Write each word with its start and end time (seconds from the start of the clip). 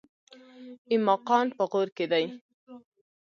ایماقان 0.91 1.45
په 1.57 1.63
غور 1.71 1.87
کې 1.97 2.05
دي؟ 2.11 2.25